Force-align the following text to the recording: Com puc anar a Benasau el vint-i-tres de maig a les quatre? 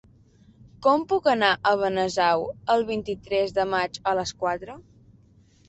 Com 0.85 1.03
puc 1.11 1.29
anar 1.33 1.49
a 1.55 1.73
Benasau 1.83 2.47
el 2.77 2.87
vint-i-tres 2.89 3.55
de 3.61 3.69
maig 3.77 4.03
a 4.13 4.17
les 4.23 4.37
quatre? 4.43 4.81